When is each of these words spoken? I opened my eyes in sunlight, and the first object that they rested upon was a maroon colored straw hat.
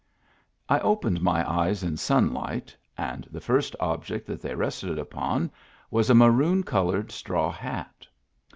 I 0.67 0.79
opened 0.79 1.21
my 1.21 1.47
eyes 1.47 1.83
in 1.83 1.95
sunlight, 1.95 2.75
and 2.97 3.27
the 3.29 3.39
first 3.39 3.75
object 3.79 4.25
that 4.25 4.41
they 4.41 4.55
rested 4.55 4.97
upon 4.97 5.51
was 5.91 6.09
a 6.09 6.15
maroon 6.15 6.63
colored 6.63 7.11
straw 7.11 7.51
hat. 7.51 8.07